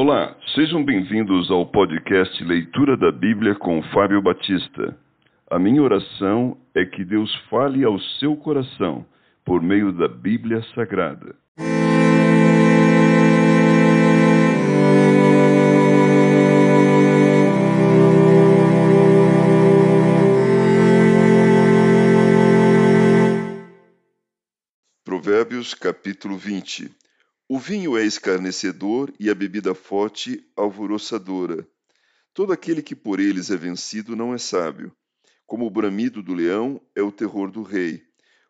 Olá, 0.00 0.36
sejam 0.54 0.84
bem-vindos 0.84 1.50
ao 1.50 1.66
podcast 1.66 2.44
Leitura 2.44 2.96
da 2.96 3.10
Bíblia 3.10 3.56
com 3.56 3.82
Fábio 3.92 4.22
Batista. 4.22 4.96
A 5.50 5.58
minha 5.58 5.82
oração 5.82 6.56
é 6.72 6.84
que 6.84 7.04
Deus 7.04 7.34
fale 7.50 7.82
ao 7.82 7.98
seu 8.20 8.36
coração 8.36 9.04
por 9.44 9.60
meio 9.60 9.90
da 9.92 10.06
Bíblia 10.06 10.62
Sagrada. 10.72 11.34
Provérbios 25.04 25.74
capítulo 25.74 26.36
20 26.38 27.07
O 27.50 27.58
vinho 27.58 27.96
é 27.96 28.04
escarnecedor 28.04 29.10
e 29.18 29.30
a 29.30 29.34
bebida 29.34 29.74
forte 29.74 30.46
alvoroçadora. 30.54 31.66
Todo 32.34 32.52
aquele 32.52 32.82
que 32.82 32.94
por 32.94 33.18
eles 33.18 33.50
é 33.50 33.56
vencido 33.56 34.14
não 34.14 34.34
é 34.34 34.38
sábio. 34.38 34.94
Como 35.46 35.64
o 35.64 35.70
bramido 35.70 36.22
do 36.22 36.34
leão 36.34 36.78
é 36.94 37.00
o 37.00 37.10
terror 37.10 37.50
do 37.50 37.62
rei. 37.62 38.02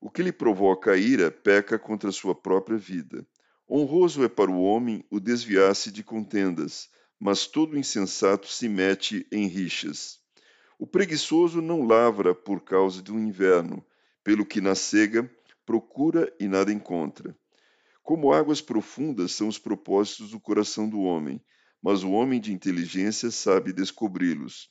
O 0.00 0.10
que 0.10 0.22
lhe 0.22 0.32
provoca 0.32 0.92
a 0.92 0.96
ira 0.96 1.30
peca 1.30 1.78
contra 1.78 2.10
sua 2.10 2.34
própria 2.34 2.78
vida. 2.78 3.26
Honroso 3.70 4.24
é 4.24 4.30
para 4.30 4.50
o 4.50 4.62
homem 4.62 5.04
o 5.10 5.20
desviar-se 5.20 5.92
de 5.92 6.02
contendas, 6.02 6.88
mas 7.20 7.46
todo 7.46 7.78
insensato 7.78 8.48
se 8.48 8.66
mete 8.66 9.26
em 9.30 9.46
rixas. 9.46 10.20
O 10.78 10.86
preguiçoso 10.86 11.60
não 11.60 11.86
lavra 11.86 12.34
por 12.34 12.62
causa 12.62 13.02
do 13.02 13.18
inverno, 13.18 13.84
pelo 14.24 14.46
que 14.46 14.62
na 14.62 14.74
cega 14.74 15.30
procura 15.66 16.34
e 16.40 16.48
nada 16.48 16.72
encontra. 16.72 17.36
Como 18.06 18.32
águas 18.32 18.60
profundas 18.60 19.32
são 19.32 19.48
os 19.48 19.58
propósitos 19.58 20.30
do 20.30 20.38
coração 20.38 20.88
do 20.88 21.00
homem, 21.00 21.42
mas 21.82 22.04
o 22.04 22.12
homem 22.12 22.40
de 22.40 22.52
inteligência 22.52 23.32
sabe 23.32 23.72
descobri-los. 23.72 24.70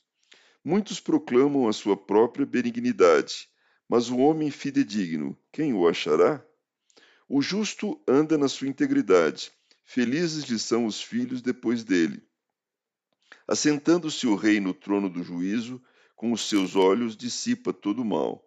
Muitos 0.64 1.00
proclamam 1.00 1.68
a 1.68 1.72
sua 1.74 1.98
própria 1.98 2.46
benignidade, 2.46 3.46
mas 3.86 4.08
o 4.08 4.16
homem 4.16 4.50
fidedigno, 4.50 5.38
quem 5.52 5.74
o 5.74 5.86
achará? 5.86 6.42
O 7.28 7.42
justo 7.42 8.02
anda 8.08 8.38
na 8.38 8.48
sua 8.48 8.68
integridade, 8.68 9.52
felizes 9.84 10.44
lhe 10.44 10.58
são 10.58 10.86
os 10.86 11.02
filhos 11.02 11.42
depois 11.42 11.84
dele. 11.84 12.26
Assentando-se 13.46 14.26
o 14.26 14.34
rei 14.34 14.60
no 14.60 14.72
trono 14.72 15.10
do 15.10 15.22
juízo, 15.22 15.78
com 16.14 16.32
os 16.32 16.48
seus 16.48 16.74
olhos 16.74 17.14
dissipa 17.14 17.70
todo 17.70 18.00
o 18.00 18.04
mal. 18.04 18.42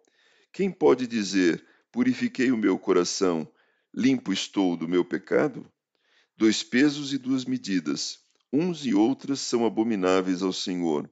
Quem 0.52 0.68
pode 0.68 1.06
dizer: 1.06 1.64
Purifiquei 1.92 2.50
o 2.50 2.56
meu 2.56 2.76
coração, 2.76 3.48
limpo 3.94 4.32
estou 4.32 4.76
do 4.76 4.86
meu 4.86 5.04
pecado? 5.04 5.66
Dois 6.36 6.62
pesos 6.62 7.12
e 7.12 7.18
duas 7.18 7.44
medidas, 7.44 8.20
uns 8.52 8.86
e 8.86 8.94
outras 8.94 9.40
são 9.40 9.66
abomináveis 9.66 10.42
ao 10.42 10.52
Senhor. 10.52 11.10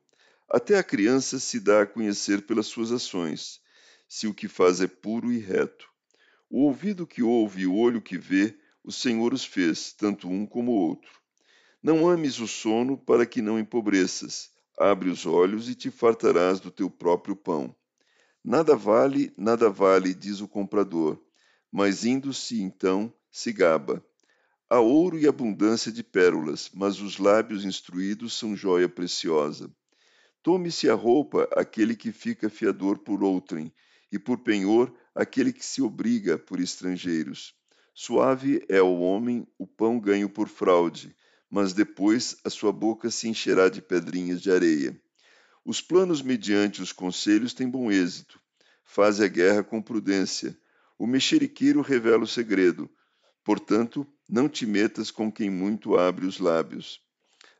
Até 0.48 0.78
a 0.78 0.82
criança 0.82 1.40
se 1.40 1.58
dá 1.58 1.82
a 1.82 1.86
conhecer 1.86 2.46
pelas 2.46 2.66
suas 2.66 2.92
ações, 2.92 3.60
se 4.08 4.26
o 4.26 4.34
que 4.34 4.46
faz 4.46 4.80
é 4.80 4.86
puro 4.86 5.32
e 5.32 5.38
reto. 5.38 5.88
O 6.48 6.62
ouvido 6.62 7.06
que 7.06 7.22
ouve 7.22 7.62
e 7.62 7.66
o 7.66 7.74
olho 7.74 8.00
que 8.00 8.16
vê, 8.16 8.56
o 8.82 8.92
Senhor 8.92 9.34
os 9.34 9.44
fez, 9.44 9.92
tanto 9.92 10.28
um 10.28 10.46
como 10.46 10.72
o 10.72 10.76
outro. 10.76 11.10
Não 11.82 12.08
ames 12.08 12.38
o 12.38 12.46
sono 12.46 12.96
para 12.96 13.26
que 13.26 13.42
não 13.42 13.58
empobreças. 13.58 14.50
Abre 14.78 15.10
os 15.10 15.26
olhos 15.26 15.68
e 15.68 15.74
te 15.74 15.90
fartarás 15.90 16.60
do 16.60 16.70
teu 16.70 16.88
próprio 16.88 17.34
pão. 17.34 17.74
Nada 18.42 18.76
vale, 18.76 19.32
nada 19.36 19.68
vale, 19.68 20.14
diz 20.14 20.40
o 20.40 20.48
comprador, 20.48 21.20
mas 21.70 22.04
indo-se 22.04 22.60
então 22.62 23.12
se 23.30 23.52
gaba. 23.52 24.04
Há 24.70 24.80
ouro 24.80 25.18
e 25.18 25.26
abundância 25.26 25.90
de 25.90 26.02
pérolas, 26.02 26.70
mas 26.74 27.00
os 27.00 27.18
lábios 27.18 27.64
instruídos 27.64 28.36
são 28.36 28.54
joia 28.54 28.88
preciosa. 28.88 29.70
Tome-se 30.42 30.88
a 30.88 30.94
roupa 30.94 31.48
aquele 31.56 31.96
que 31.96 32.12
fica 32.12 32.50
fiador 32.50 32.98
por 32.98 33.22
outrem, 33.22 33.72
e 34.10 34.18
por 34.18 34.38
penhor 34.38 34.92
aquele 35.14 35.52
que 35.52 35.64
se 35.64 35.82
obriga 35.82 36.38
por 36.38 36.60
estrangeiros. 36.60 37.54
Suave 37.94 38.64
é 38.68 38.80
o 38.80 39.00
homem 39.00 39.46
o 39.58 39.66
pão 39.66 39.98
ganho 39.98 40.28
por 40.28 40.48
fraude, 40.48 41.14
mas 41.50 41.72
depois 41.72 42.36
a 42.44 42.50
sua 42.50 42.72
boca 42.72 43.10
se 43.10 43.28
encherá 43.28 43.68
de 43.68 43.82
pedrinhas 43.82 44.40
de 44.40 44.50
areia. 44.50 45.00
Os 45.64 45.80
planos 45.80 46.22
mediante 46.22 46.80
os 46.80 46.92
conselhos 46.92 47.52
têm 47.52 47.68
bom 47.68 47.90
êxito. 47.90 48.40
Faze 48.84 49.24
a 49.24 49.28
guerra 49.28 49.62
com 49.62 49.82
prudência. 49.82 50.56
O 50.98 51.06
mexeriqueiro 51.06 51.80
revela 51.80 52.24
o 52.24 52.26
segredo. 52.26 52.90
Portanto, 53.44 54.06
não 54.28 54.48
te 54.48 54.66
metas 54.66 55.10
com 55.10 55.30
quem 55.30 55.48
muito 55.48 55.96
abre 55.96 56.26
os 56.26 56.38
lábios. 56.40 57.00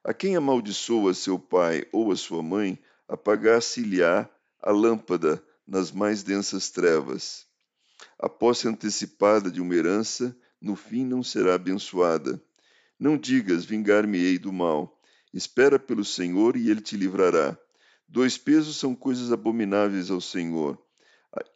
A 0.03 0.12
quem 0.12 0.37
amaldiçoa 0.37 1.15
seu 1.15 1.38
pai 1.38 1.87
ou 1.93 2.10
a 2.10 2.16
sua 2.16 2.43
mãe, 2.43 2.78
apagar-se-lhe-á 3.06 4.28
a 4.60 4.71
lâmpada 4.72 5.43
nas 5.66 5.93
mais 5.93 6.22
densas 6.22 6.71
trevas. 6.71 7.47
A 8.19 8.28
posse 8.28 8.66
antecipada 8.66 9.50
de 9.50 9.60
uma 9.60 9.75
herança, 9.75 10.37
no 10.60 10.75
fim 10.75 11.05
não 11.05 11.22
será 11.22 11.55
abençoada. 11.55 12.43
Não 12.99 13.16
digas, 13.16 13.65
vingar-me-ei 13.65 14.38
do 14.38 14.53
mal. 14.53 15.00
Espera 15.32 15.78
pelo 15.78 16.05
Senhor 16.05 16.56
e 16.56 16.70
ele 16.70 16.81
te 16.81 16.97
livrará. 16.97 17.56
Dois 18.09 18.37
pesos 18.37 18.76
são 18.76 18.94
coisas 18.94 19.31
abomináveis 19.31 20.10
ao 20.10 20.20
Senhor, 20.20 20.82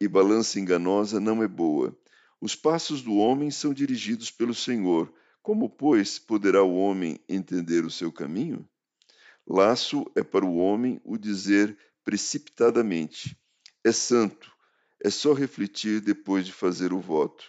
e 0.01 0.07
balança 0.07 0.59
enganosa 0.59 1.21
não 1.21 1.43
é 1.43 1.49
boa. 1.49 1.97
Os 2.41 2.55
passos 2.55 3.03
do 3.03 3.17
homem 3.17 3.51
são 3.51 3.73
dirigidos 3.73 4.31
pelo 4.31 4.55
Senhor. 4.55 5.13
Como, 5.43 5.69
pois, 5.69 6.19
poderá 6.19 6.63
o 6.63 6.75
homem 6.75 7.19
entender 7.29 7.85
o 7.85 7.91
seu 7.91 8.13
caminho? 8.13 8.69
Laço 9.47 10.05
é 10.15 10.23
para 10.23 10.45
o 10.45 10.57
homem 10.57 11.01
o 11.05 11.17
dizer 11.17 11.77
precipitadamente: 12.05 13.37
é 13.85 13.93
santo, 13.93 14.53
é 15.03 15.11
só 15.11 15.33
refletir 15.33 16.01
depois 16.01 16.47
de 16.47 16.53
fazer 16.53 16.93
o 16.93 17.01
voto. 17.01 17.45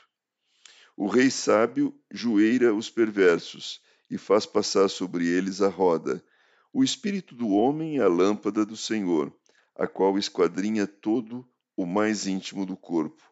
O 0.96 1.08
rei 1.08 1.30
sábio 1.30 1.94
joeira 2.12 2.74
os 2.74 2.90
perversos 2.90 3.82
e 4.10 4.18
faz 4.18 4.46
passar 4.46 4.90
sobre 4.90 5.28
eles 5.28 5.62
a 5.62 5.68
roda 5.68 6.24
o 6.74 6.84
espírito 6.84 7.36
do 7.36 7.50
homem 7.50 8.00
é 8.00 8.02
a 8.02 8.08
lâmpada 8.08 8.66
do 8.66 8.76
Senhor, 8.76 9.32
a 9.76 9.86
qual 9.86 10.18
esquadrinha 10.18 10.88
todo 10.88 11.48
o 11.76 11.86
mais 11.86 12.28
íntimo 12.28 12.66
do 12.66 12.78
corpo. 12.78 13.24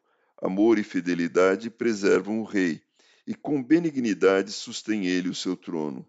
Amor 0.41 0.79
e 0.79 0.84
fidelidade 0.84 1.69
preservam 1.69 2.40
o 2.40 2.44
rei, 2.44 2.81
e 3.28 3.35
com 3.35 3.62
benignidade 3.62 4.52
sustém 4.52 5.06
ele 5.06 5.29
o 5.29 5.35
seu 5.35 5.56
trono. 5.56 6.06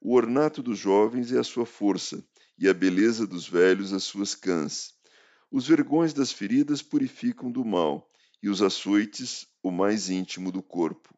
O 0.00 0.14
ornato 0.14 0.62
dos 0.62 0.78
jovens 0.78 1.32
é 1.32 1.38
a 1.38 1.44
sua 1.44 1.66
força, 1.66 2.24
e 2.58 2.68
a 2.68 2.74
beleza 2.74 3.26
dos 3.26 3.46
velhos 3.46 3.92
as 3.92 4.04
suas 4.04 4.34
cãs. 4.34 4.94
Os 5.50 5.66
vergões 5.66 6.12
das 6.12 6.32
feridas 6.32 6.80
purificam 6.80 7.50
do 7.50 7.64
mal, 7.64 8.10
e 8.42 8.48
os 8.48 8.62
açoites 8.62 9.46
o 9.62 9.70
mais 9.70 10.08
íntimo 10.08 10.50
do 10.50 10.62
corpo. 10.62 11.14